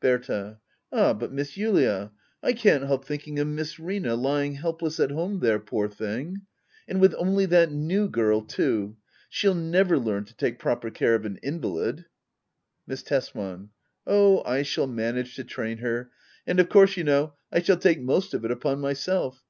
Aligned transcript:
Berta. 0.00 0.58
Ah 0.90 1.12
but. 1.12 1.30
Miss 1.32 1.52
Julia, 1.52 2.10
I 2.42 2.54
can't 2.54 2.82
help 2.86 3.04
thinking 3.04 3.38
of 3.38 3.46
Miss 3.46 3.78
Rina 3.78 4.16
lying 4.16 4.54
helpless 4.56 4.98
at 4.98 5.12
home 5.12 5.38
there, 5.38 5.60
poor 5.60 5.86
thing. 5.88 6.38
And 6.88 7.00
with 7.00 7.14
only 7.16 7.46
that 7.46 7.70
new 7.70 8.08
girl 8.08 8.42
too 8.42 8.96
I 8.98 9.02
She'll 9.30 9.54
never 9.54 9.96
learn 9.96 10.24
to 10.24 10.34
take 10.34 10.58
proper 10.58 10.90
care 10.90 11.14
of 11.14 11.24
an 11.24 11.38
invalid. 11.40 12.06
Miss 12.84 13.04
Tesman. 13.04 13.70
Oh, 14.04 14.42
I 14.44 14.62
shall 14.62 14.88
manage 14.88 15.36
to 15.36 15.44
train 15.44 15.78
her. 15.78 16.10
And 16.48 16.58
of 16.58 16.68
course, 16.68 16.96
you 16.96 17.04
know, 17.04 17.34
I 17.52 17.62
shall 17.62 17.76
take 17.76 18.00
most 18.02 18.34
of 18.34 18.44
it 18.44 18.50
upon 18.50 18.80
myself. 18.80 19.44